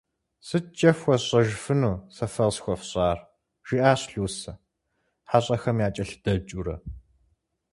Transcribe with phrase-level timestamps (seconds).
[0.47, 3.17] «Сыткӏэ фхуэсщӏэжыфыну, сэ фэ къысхуэфщӏар?»
[3.67, 4.53] жиӏащ Лусэ,
[5.29, 6.75] хьэщӏэхэм якӏэлъыдэкӏыурэ.